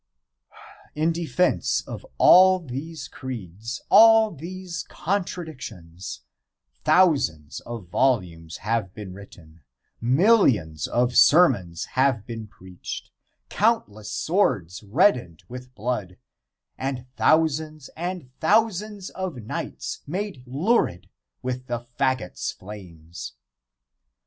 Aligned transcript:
In 0.95 1.11
defence 1.11 1.81
of 1.87 2.07
all 2.17 2.57
these 2.59 3.07
creeds, 3.07 3.83
all 3.91 4.31
these 4.31 4.81
contradictions, 4.89 6.21
thousands 6.83 7.59
of 7.67 7.89
volumes 7.89 8.57
have 8.65 8.95
been 8.95 9.13
written, 9.13 9.61
millions 10.01 10.87
of 10.87 11.15
sermons 11.15 11.85
have 11.85 12.25
been 12.25 12.47
preached, 12.47 13.11
countless 13.47 14.09
swords 14.09 14.81
reddened 14.81 15.43
with 15.47 15.75
blood, 15.75 16.17
and 16.79 17.05
thousands 17.15 17.89
and 17.95 18.31
thousands 18.39 19.11
of 19.11 19.35
nights 19.43 20.01
made 20.07 20.41
lurid 20.47 21.11
with 21.43 21.67
the 21.67 21.77
faggot's 21.99 22.51
flames. 22.51 23.33